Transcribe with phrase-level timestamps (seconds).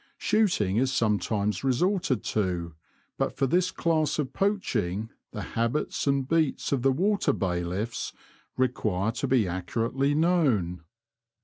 [0.17, 2.73] Shooting is sometimes resorted to,
[3.19, 8.11] but for this class of poaching the habits and beats of the water bailiffs
[8.57, 10.81] require to be accurately known.